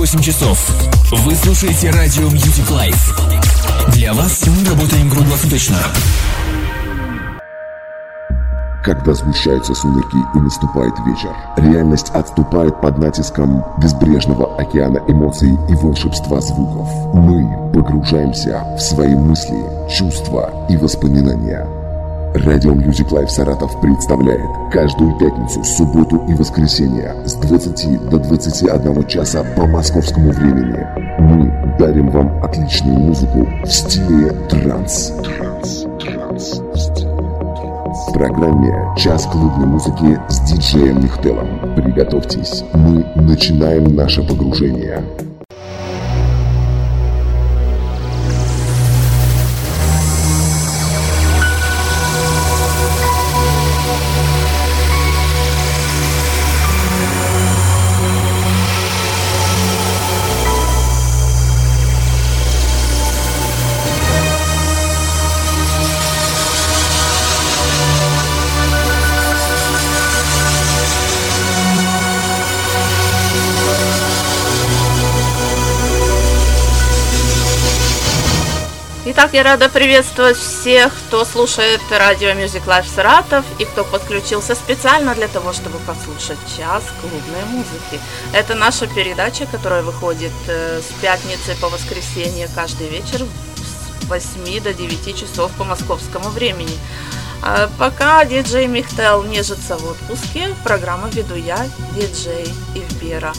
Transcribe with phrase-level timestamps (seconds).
[0.00, 0.58] 8 часов.
[1.12, 3.92] Вы слушаете радио Music Life.
[3.92, 5.76] Для вас мы работаем круглосуточно.
[8.82, 16.40] Когда сгущаются сумерки и наступает вечер, реальность отступает под натиском безбрежного океана эмоций и волшебства
[16.40, 16.88] звуков.
[17.12, 19.62] Мы погружаемся в свои мысли,
[19.94, 21.68] чувства и воспоминания–
[22.34, 29.44] Радио Music Life Саратов представляет каждую пятницу, субботу и воскресенье с 20 до 21 часа
[29.56, 30.86] по московскому времени.
[31.18, 35.12] Мы дарим вам отличную музыку в стиле транс.
[35.24, 36.60] Транс, транс,
[38.08, 41.74] в программе «Час клубной музыки» с диджеем Михтелом.
[41.74, 45.02] Приготовьтесь, мы начинаем наше погружение.
[79.12, 85.16] Итак, я рада приветствовать всех, кто слушает радио Music Life Саратов и кто подключился специально
[85.16, 88.00] для того, чтобы послушать час клубной музыки.
[88.32, 93.26] Это наша передача, которая выходит э, с пятницы по воскресенье каждый вечер
[93.56, 96.78] с 8 до 9 часов по московскому времени.
[97.42, 101.66] А пока диджей Михтел нежится в отпуске, программу веду я,
[101.96, 103.32] диджей Ивбера.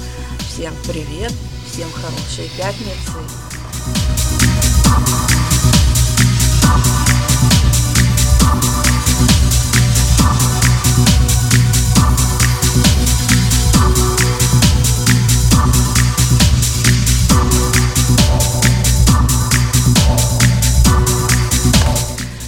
[0.50, 1.32] Всем привет,
[1.66, 3.22] всем хорошей пятницы.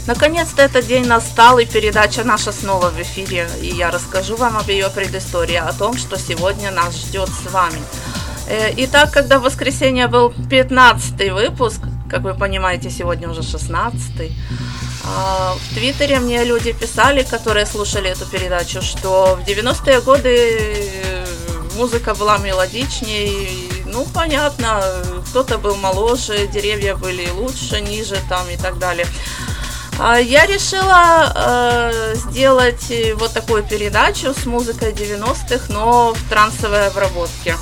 [0.05, 3.49] Наконец-то этот день настал, и передача наша снова в эфире.
[3.61, 7.79] И я расскажу вам об ее предыстории, о том, что сегодня нас ждет с вами.
[8.47, 11.81] Э, итак, когда в воскресенье был 15 выпуск,
[12.13, 14.31] как вы понимаете, сегодня уже 16
[15.03, 21.25] а, в Твиттере мне люди писали, которые слушали эту передачу, что в 90-е годы э,
[21.75, 23.47] музыка была мелодичнее,
[23.87, 24.83] ну, понятно,
[25.27, 29.07] кто-то был моложе, деревья были лучше, ниже там и так далее.
[29.97, 37.55] А, я решила э, сделать вот такую передачу с музыкой 90-х, но в трансовой обработке.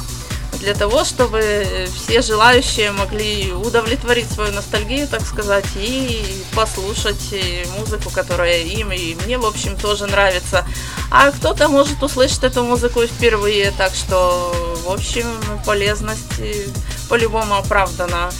[0.61, 7.33] Для того, чтобы все желающие могли удовлетворить свою ностальгию, так сказать, и послушать
[7.79, 10.63] музыку, которая им и мне, в общем, тоже нравится.
[11.09, 14.53] А кто-то может услышать эту музыку впервые, так что,
[14.85, 15.25] в общем,
[15.65, 16.39] полезность
[17.09, 18.31] по-любому оправдана.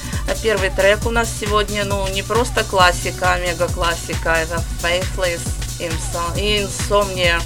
[0.44, 5.42] Первый трек у нас сегодня, ну, не просто классика, а мега-классика, это Faithless
[5.80, 7.42] Insomnia.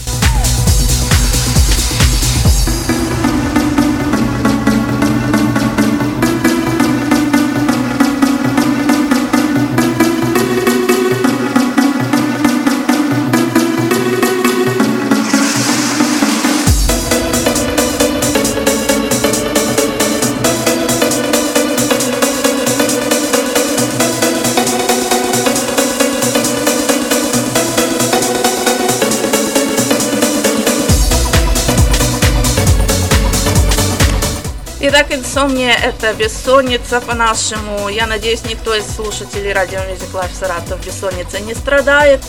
[34.98, 37.90] Итак, инсомния– это бессонница по-нашему.
[37.90, 42.24] Я надеюсь, никто из слушателей радио Music Life Саратов бессонница не страдает.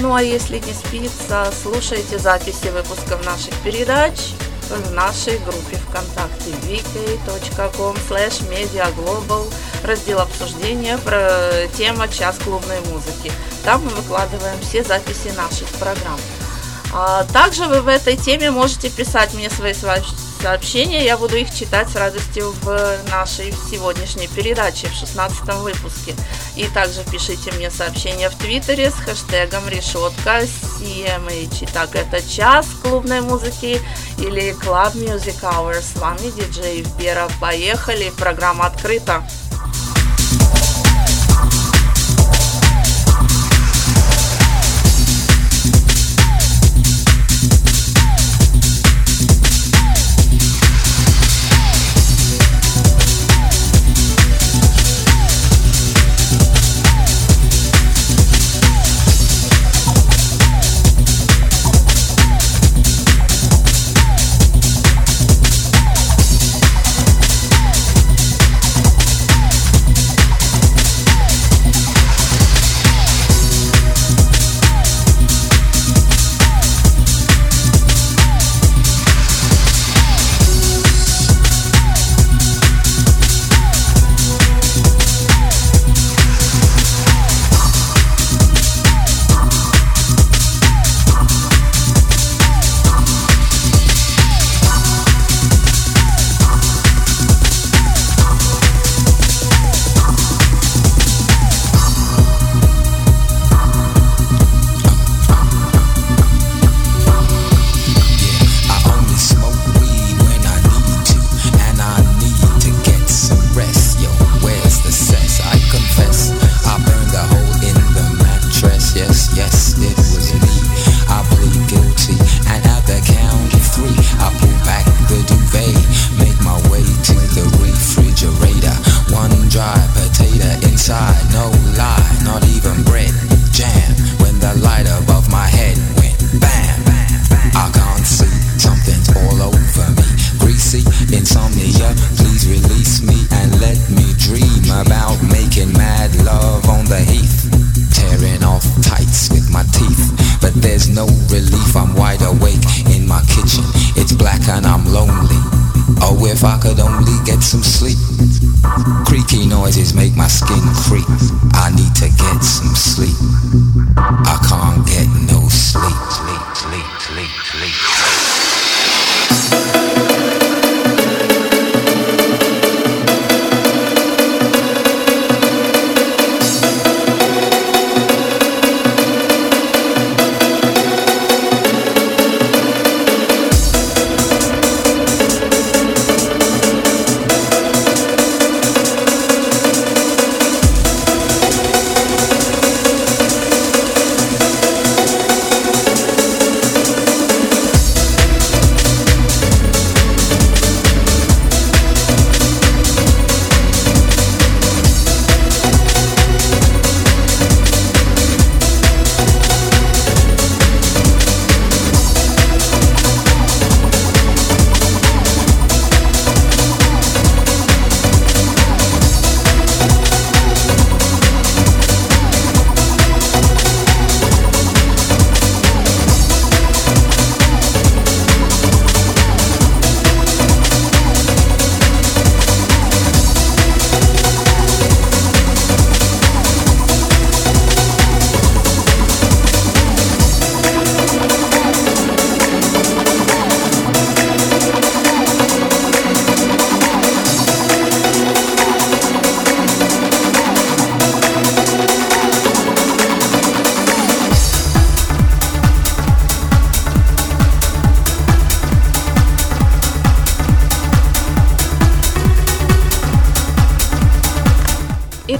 [0.00, 4.14] Ну а если не спится, слушайте записи выпусков наших передач
[4.68, 9.48] в нашей группе ВКонтакте vk.com slash mediaglobal
[9.84, 13.30] раздел обсуждения про тема «Час клубной музыки».
[13.64, 16.18] Там мы выкладываем все записи наших программ.
[16.92, 20.31] А также вы в этой теме можете писать мне свои сообщения.
[20.42, 26.16] Я буду их читать с радостью в нашей сегодняшней передаче, в 16 выпуске.
[26.56, 31.68] И также пишите мне сообщения в Твиттере с хэштегом решетка CMH.
[31.68, 33.80] Итак, это час клубной музыки
[34.18, 35.80] или Club Music Hour.
[35.80, 37.28] С вами диджей Бера.
[37.40, 39.22] Поехали, программа открыта.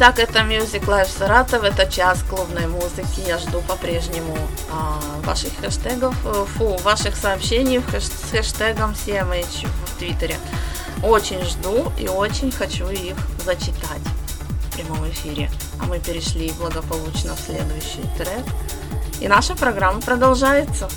[0.04, 3.22] Итак, это Music Live Саратов, это час клубной музыки.
[3.24, 4.36] Я жду по-прежнему
[4.68, 10.34] а, ваших хэштегов, э, фу, ваших сообщений с хэштегом CMH в Твиттере.
[11.04, 14.02] Очень жду и очень хочу их зачитать
[14.66, 15.48] в прямом эфире.
[15.80, 18.44] А мы перешли благополучно в следующий трек.
[19.20, 20.88] И наша программа продолжается.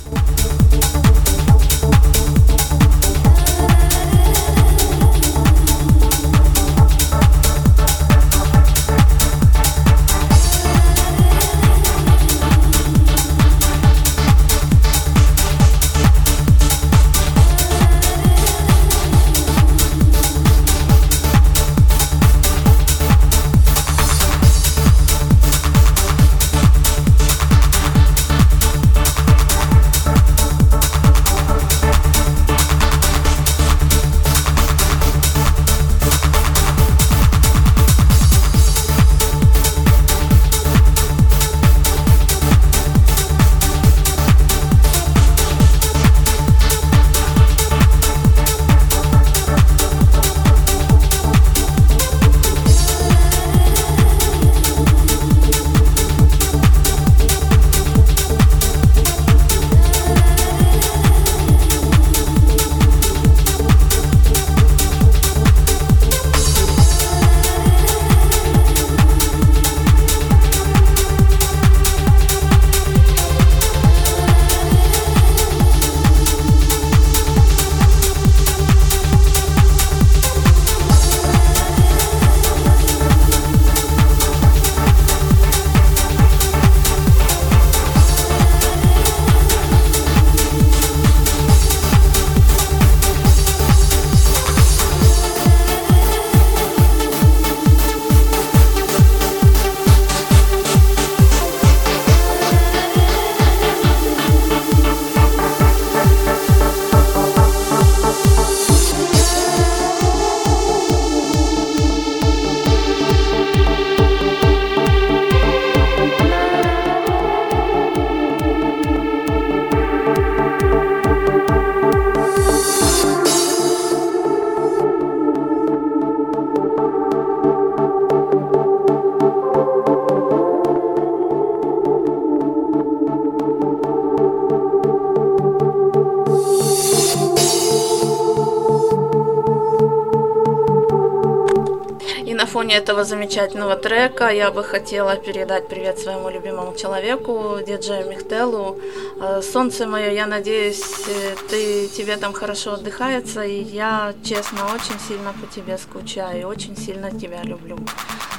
[142.76, 148.78] Завершение этого замечательного трека я бы хотела передать привет своему любимому человеку, диджею Михтелу.
[149.20, 154.98] Э, Солнце мое, я надеюсь, э, ты, тебе там хорошо отдыхается, и я, честно, очень
[155.08, 157.78] сильно по тебе скучаю, и очень сильно тебя люблю.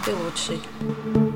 [0.06, 1.27] Ты лучший.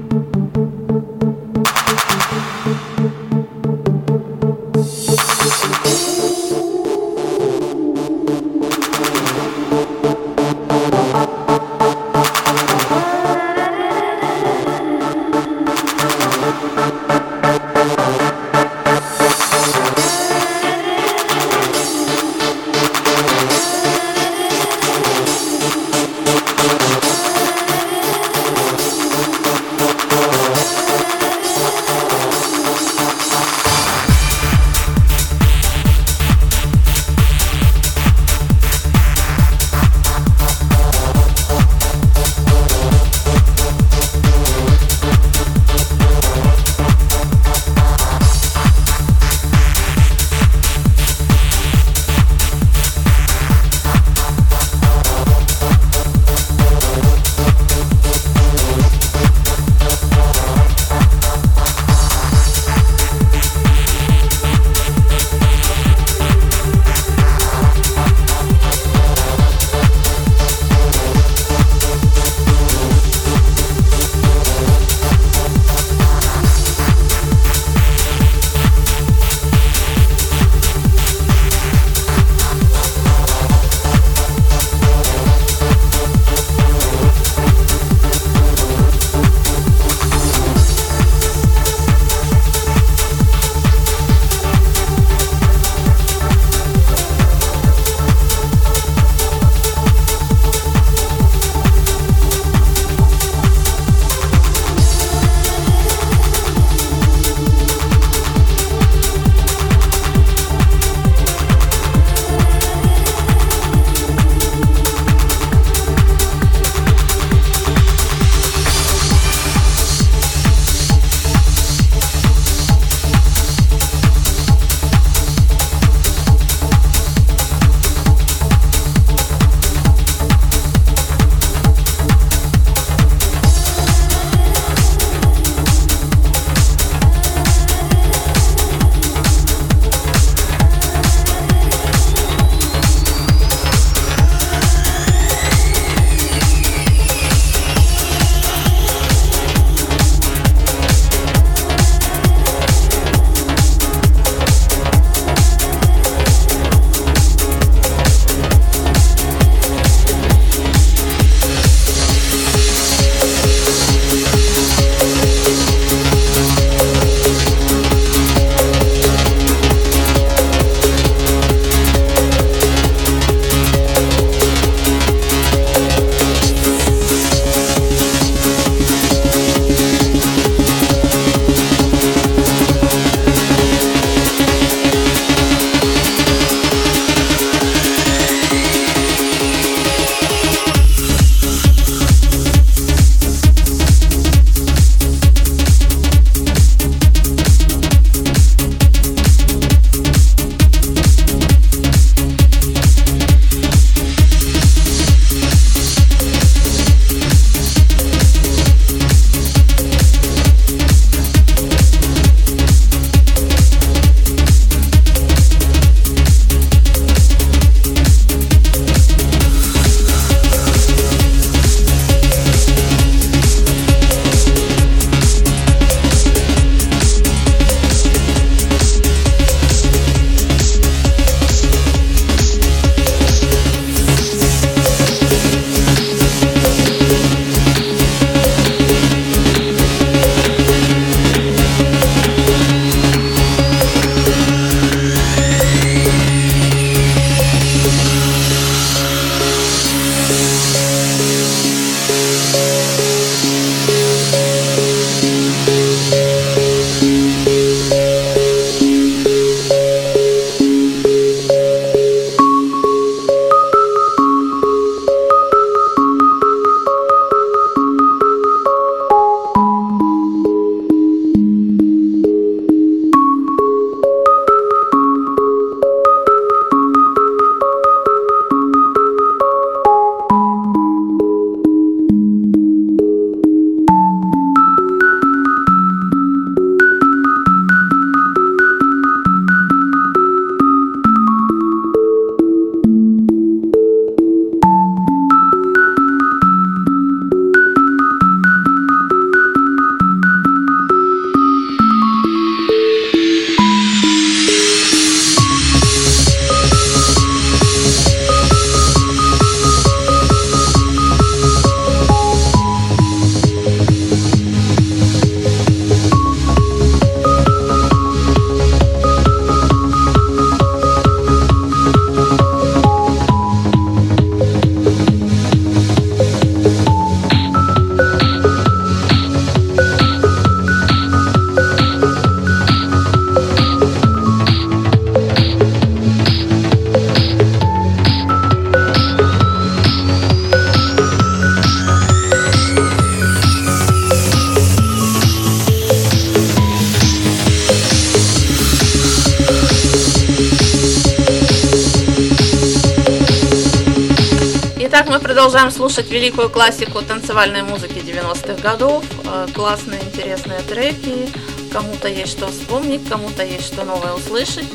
[355.51, 359.03] Продолжаем слушать великую классику танцевальной музыки 90-х годов.
[359.25, 361.27] Э, классные, интересные треки.
[361.74, 364.68] Кому-то есть что вспомнить, кому-то есть что новое услышать.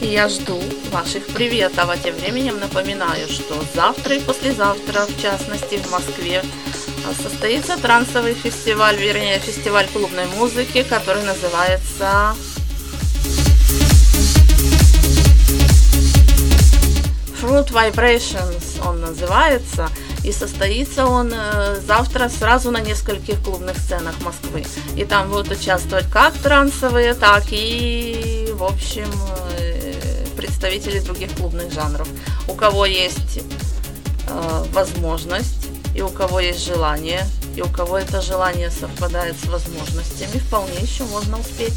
[0.00, 0.58] И я жду
[0.90, 1.90] ваших приветов.
[1.90, 6.42] А тем временем напоминаю, что завтра и послезавтра, в частности в Москве,
[7.22, 12.34] состоится трансовый фестиваль, вернее фестиваль клубной музыки, который называется
[17.38, 19.88] Fruit Vibrations он называется.
[20.26, 24.64] И состоится он э, завтра сразу на нескольких клубных сценах Москвы.
[24.96, 29.08] И там будут участвовать как трансовые, так и, в общем,
[29.56, 32.08] э, представители других клубных жанров.
[32.48, 33.38] У кого есть
[34.28, 37.24] э, возможность и у кого есть желание,
[37.56, 41.72] и у кого это желание совпадает с возможностями, вполне еще можно успеть.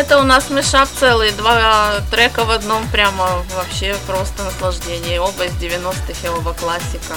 [0.00, 5.20] Это у нас мешап целый, два трека в одном, прямо вообще просто наслаждение.
[5.20, 7.14] Оба из 90-х и оба классика.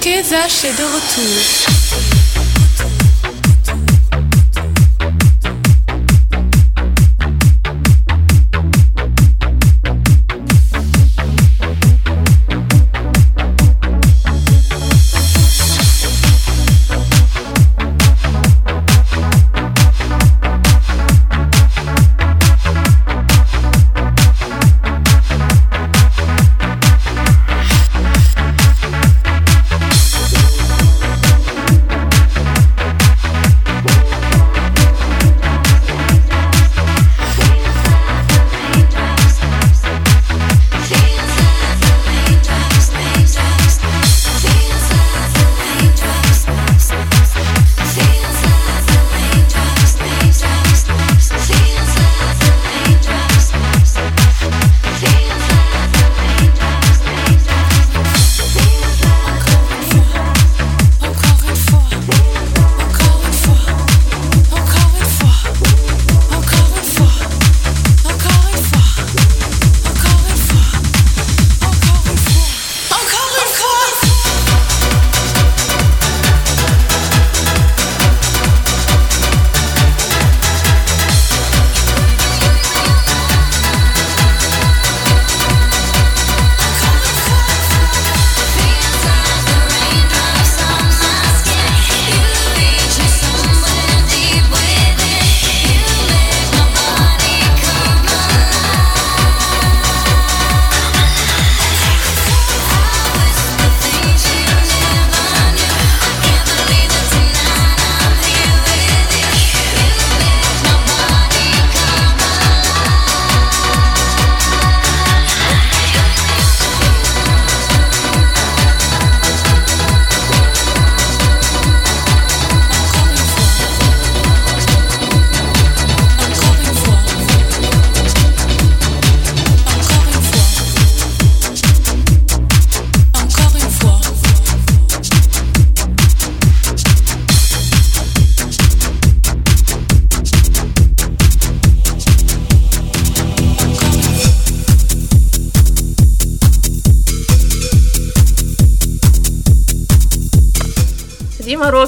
[0.00, 1.85] Keza chez de retour.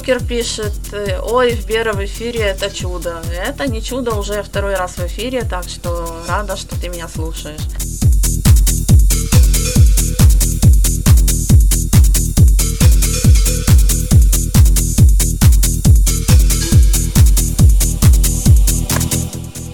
[0.08, 3.22] Дима Рокер пишет, э, ой, в Бера в эфире это чудо.
[3.30, 7.60] Это не чудо, уже второй раз в эфире, так что рада, что ты меня слушаешь.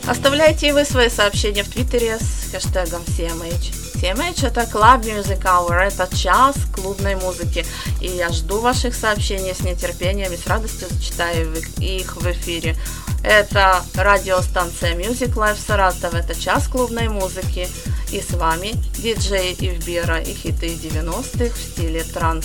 [0.05, 3.84] Оставляйте и вы свои сообщения в Твиттере с хэштегом CMH.
[4.04, 7.64] CMH это Club Music Hour, это час клубной музыки.
[8.02, 12.76] И я жду ваших сообщений с нетерпением и с радостью зачитаю их в эфире.
[13.22, 17.66] Это радиостанция Music Life Саратов, это час клубной музыки.
[18.12, 22.44] И с вами диджей Ивбера и хиты 90-х в стиле транс.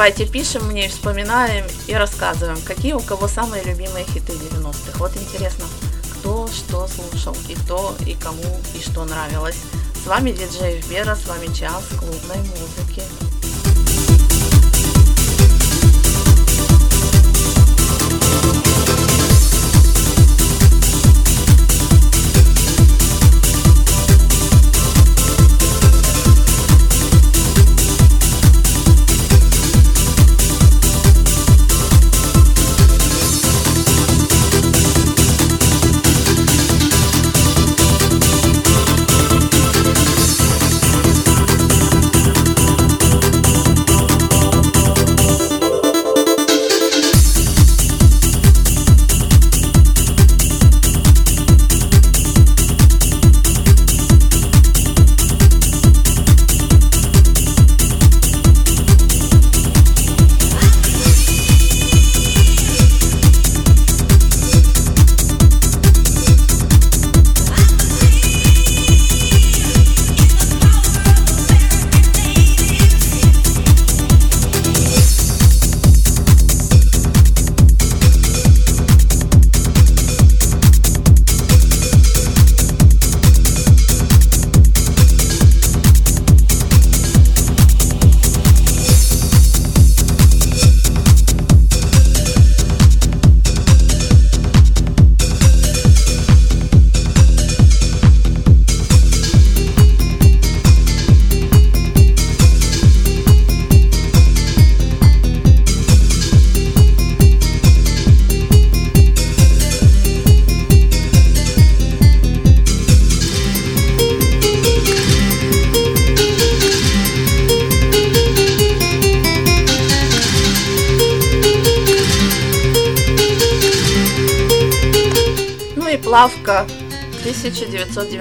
[0.00, 4.98] Давайте пишем мне, вспоминаем и рассказываем, какие у кого самые любимые хиты 90-х.
[4.98, 5.66] Вот интересно,
[6.14, 9.58] кто что слушал, и кто, и кому, и что нравилось.
[10.02, 13.02] С вами диджей Вера, с вами час клубной музыки.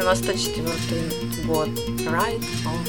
[0.10, 1.70] 1994 год.
[2.08, 2.89] Ride of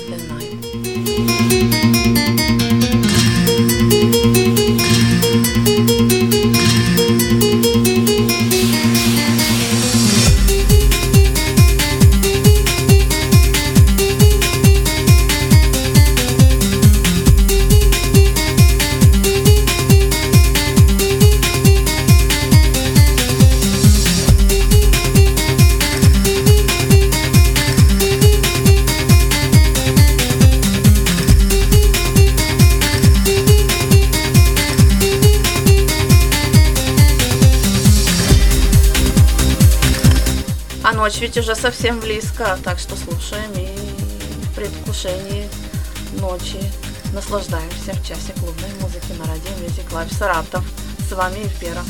[41.31, 43.69] ведь уже совсем близко, так что слушаем и
[44.47, 45.49] в предвкушении
[46.21, 46.59] ночи
[47.13, 50.65] наслаждаемся в часе клубной музыки на радио Music Live Саратов.
[51.09, 51.83] С вами Эфира.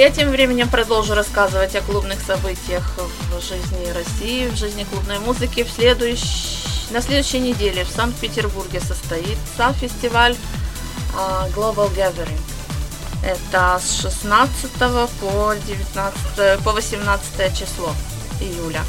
[0.00, 5.62] Я тем временем продолжу рассказывать о клубных событиях в жизни России, в жизни клубной музыки.
[5.62, 6.22] В следующ...
[6.90, 10.34] На следующей неделе в Санкт-Петербурге состоится фестиваль
[11.14, 12.40] а, Global Gathering.
[13.22, 14.70] Это с 16
[15.20, 17.92] по 19, по 18 число
[18.40, 18.82] июля.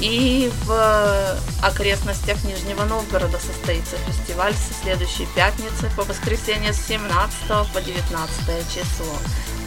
[0.00, 7.80] И в окрестностях Нижнего Новгорода состоится фестиваль со следующей пятницы по воскресенье с 17 по
[7.80, 9.14] 19 число.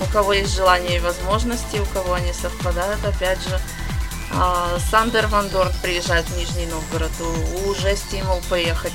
[0.02, 3.60] У кого есть желание и возможности, у кого они совпадают, опять же,
[4.34, 7.12] а, Сандер Ван Дорн приезжает в Нижний Новгород,
[7.68, 8.94] уже стимул поехать.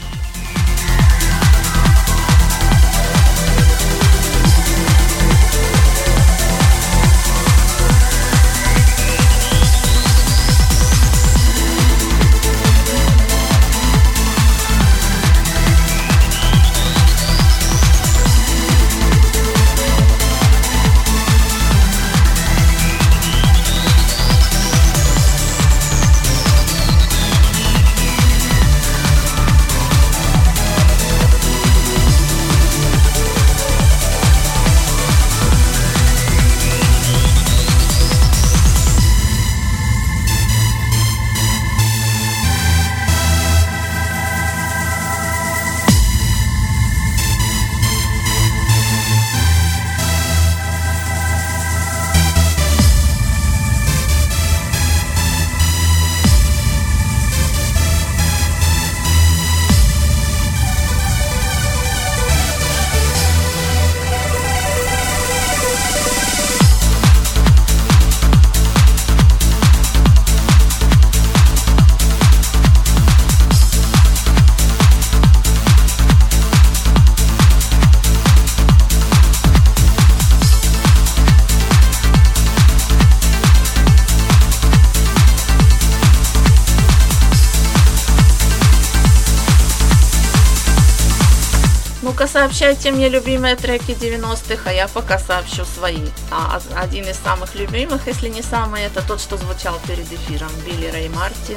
[92.37, 96.07] Сообщайте мне любимые треки 90-х, а я пока сообщу свои.
[96.31, 100.51] А, од- один из самых любимых, если не самый, это тот, что звучал перед эфиром.
[100.67, 101.57] Билли Рэй Мартин,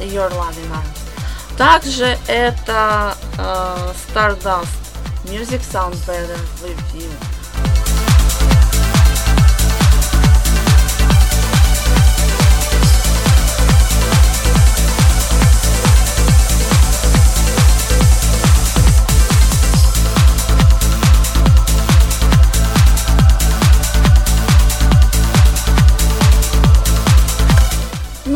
[0.00, 1.58] Your Loving Arms.
[1.58, 4.68] Также это э, Stardust.
[5.24, 7.10] Music sounds better with you.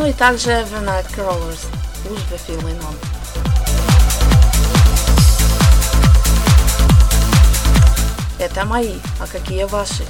[0.09, 1.67] И также The.
[2.03, 2.95] Push the feeling on.
[8.39, 10.03] Это мои, а какие ваши?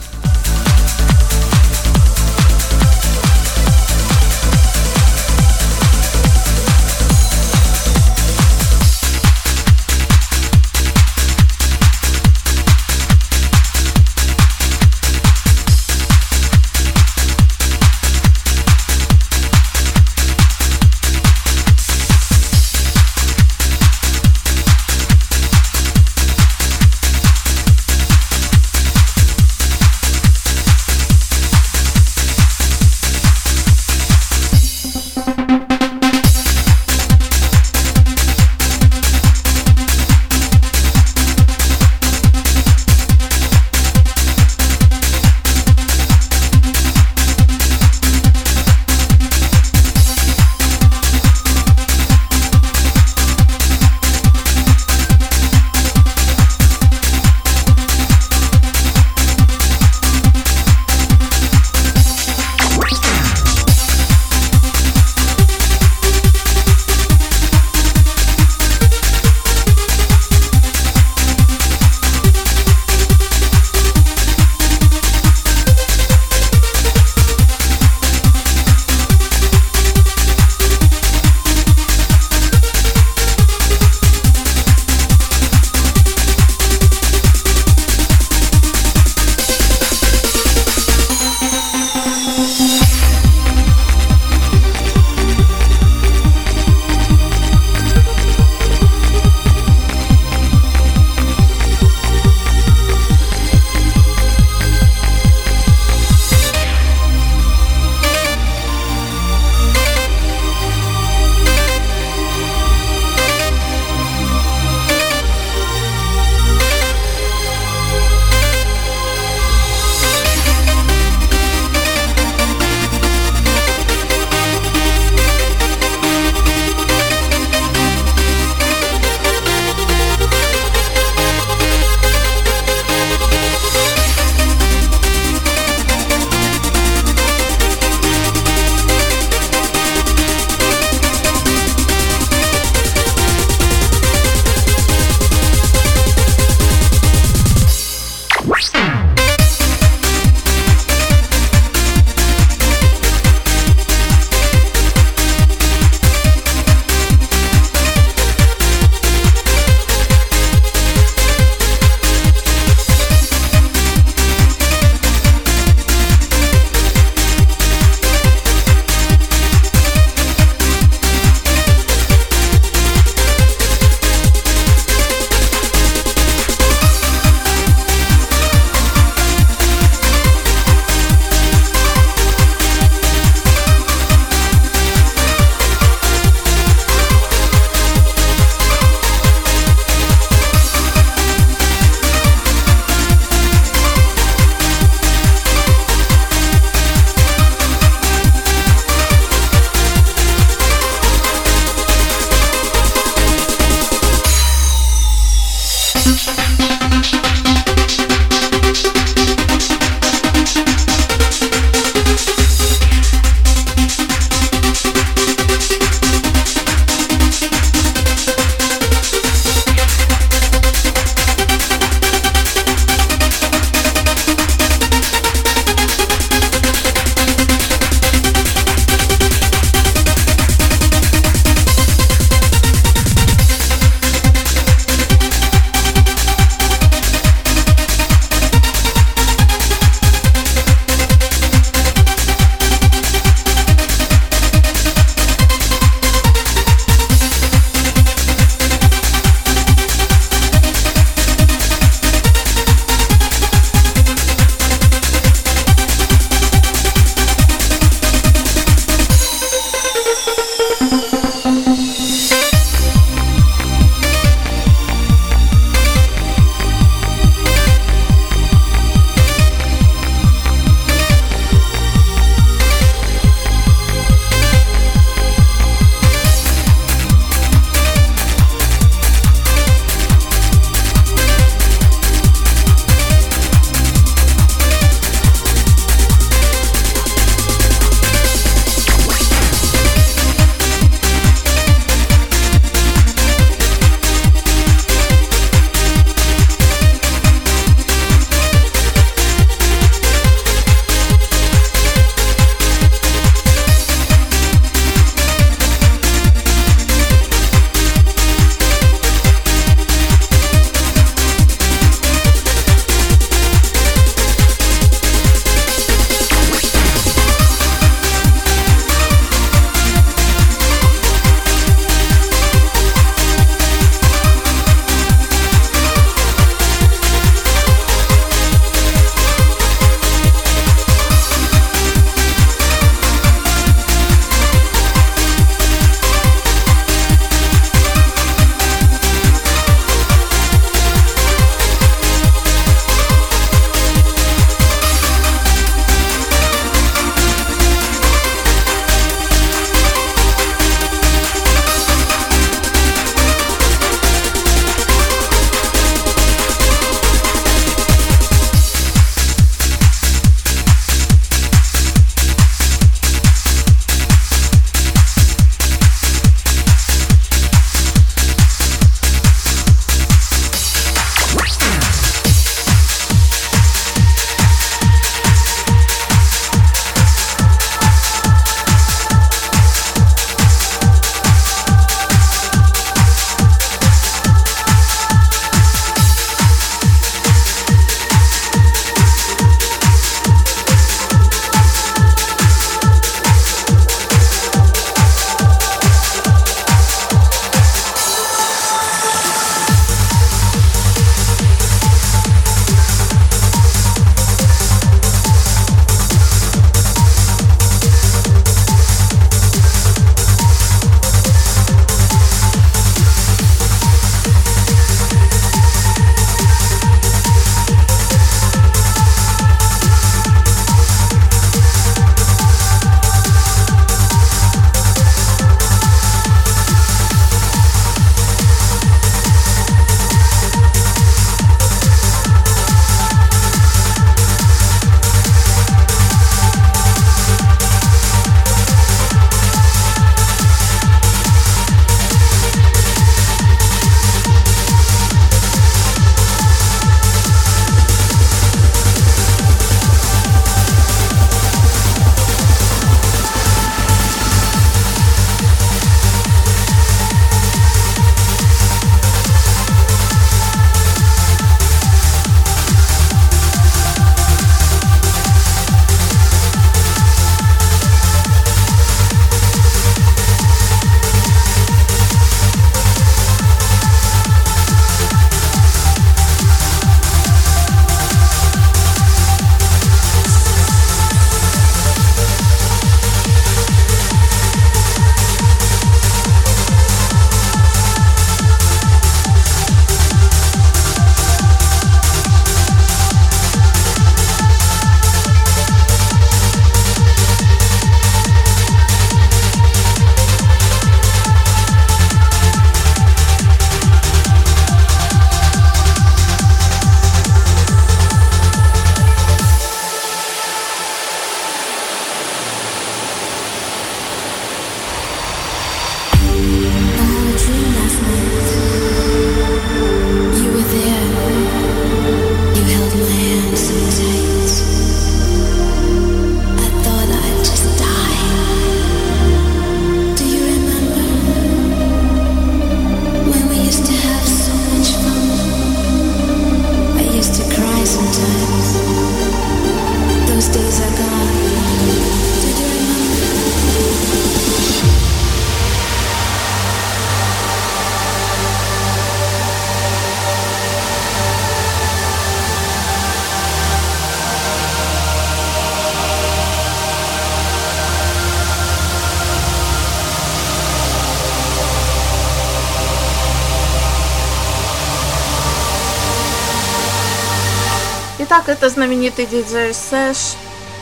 [568.49, 570.35] Это знаменитый диджей Сэш.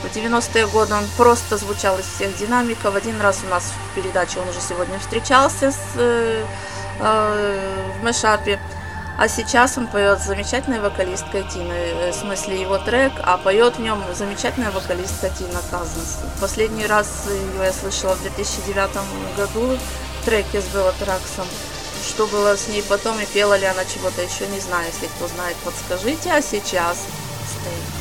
[0.03, 2.95] В 90-е годы он просто звучал из всех динамиков.
[2.95, 6.45] Один раз у нас в передаче он уже сегодня встречался с, э,
[6.99, 8.59] э, в Мэшапе.
[9.18, 13.78] А сейчас он поет с замечательной вокалисткой Тиной, э, в смысле его трек, а поет
[13.78, 16.20] в нем замечательная вокалистка Тина Казанс.
[16.39, 19.78] Последний раз ее я слышала в 2009 году
[20.22, 21.45] в треке с Белотраксом.
[22.07, 24.86] Что было с ней потом и пела ли она чего-то еще, не знаю.
[24.88, 26.32] Если кто знает, подскажите.
[26.32, 26.99] А сейчас
[27.68, 27.96] birthday.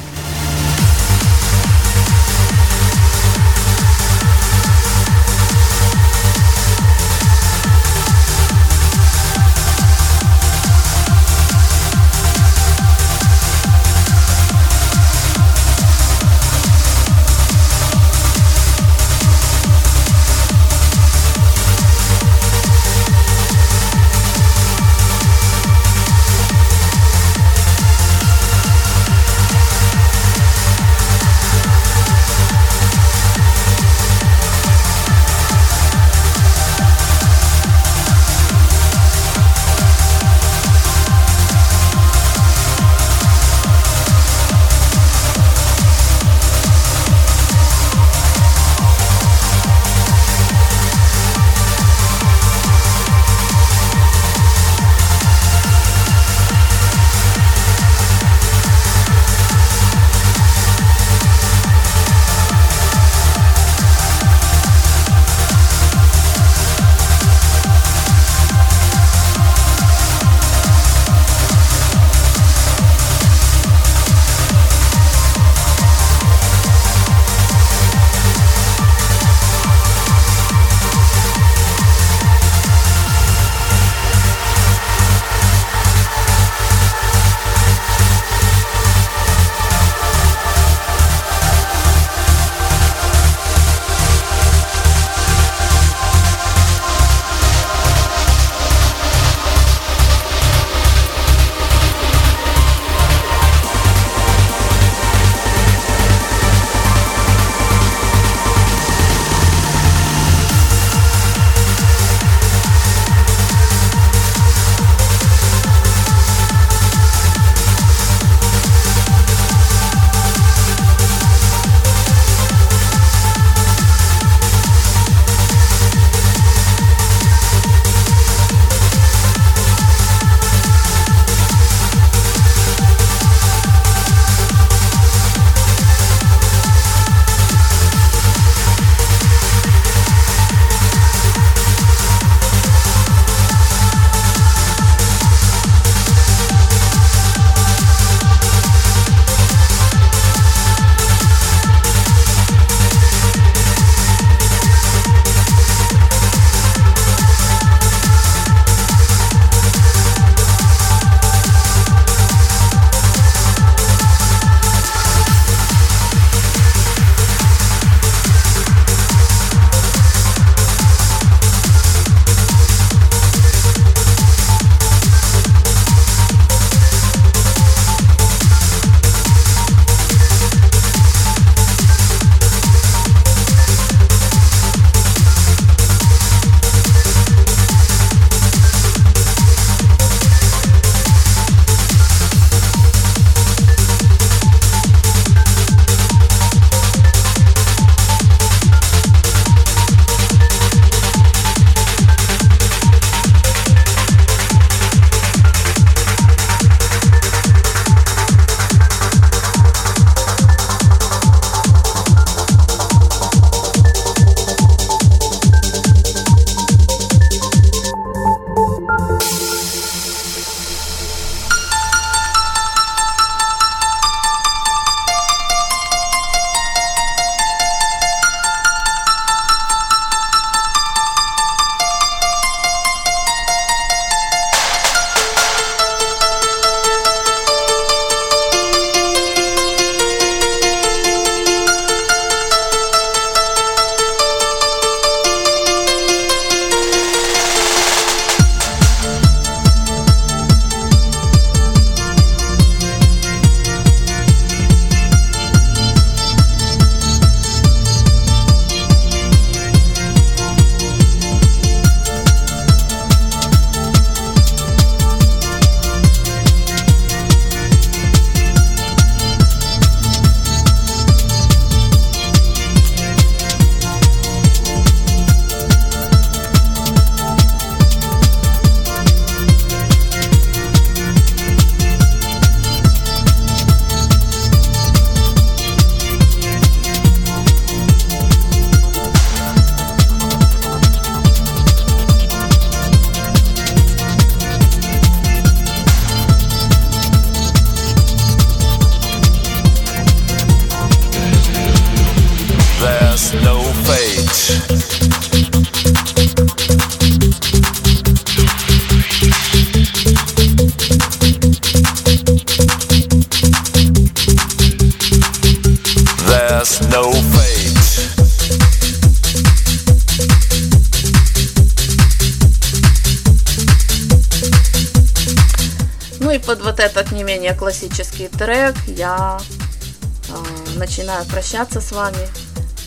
[331.06, 332.28] Начинаю прощаться с вами.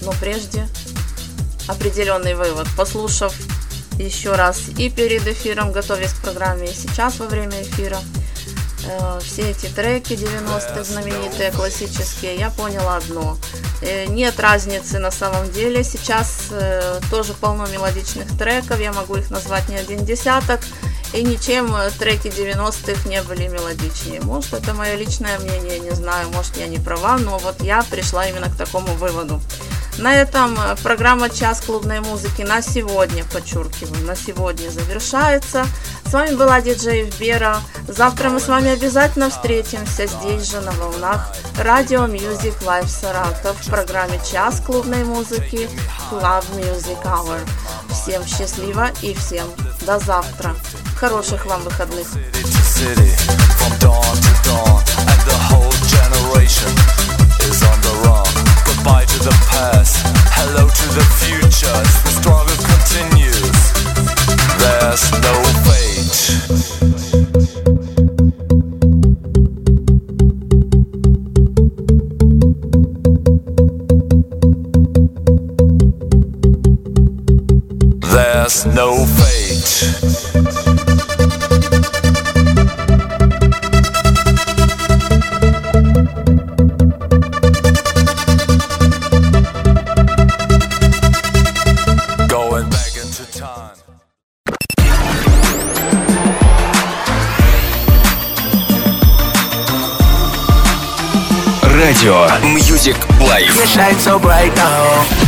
[0.02, 0.68] Но прежде
[1.68, 2.68] определенный вывод.
[2.76, 3.34] Послушав
[3.98, 8.00] еще раз и перед эфиром, готовясь к программе, и сейчас во время эфира,
[8.86, 13.38] э, все эти треки 90-х знаменитые, классические, я поняла одно.
[13.82, 15.84] Э, нет разницы на самом деле.
[15.84, 20.60] Сейчас э, тоже полно мелодичных треков, я могу их назвать не один десяток.
[21.14, 24.22] И ничем э, треки 90-х не были мелодичнее.
[24.22, 28.28] Может, это мое личное мнение, не знаю, может, я не права, но вот я пришла
[28.28, 29.42] именно к такому выводу.
[29.98, 35.66] На этом э, программа «Час клубной музыки» на сегодня, подчеркиваю, на сегодня завершается.
[36.06, 37.58] С вами была диджей Бера.
[37.88, 43.70] Завтра мы с вами обязательно встретимся здесь же на волнах Радио Music Live Саратов в
[43.70, 45.70] программе «Час клубной музыки»
[46.10, 47.40] Club Music Hour.
[47.92, 49.50] Всем счастливо и всем
[49.89, 50.55] до завтра.
[50.97, 52.07] Хороших вам выходных.
[52.75, 53.09] city
[53.57, 54.25] from dawn
[78.49, 79.71] There's no fate.
[92.29, 93.77] Going back into time.
[101.63, 103.67] Радио Music Life.
[103.67, 105.28] shine so bright now.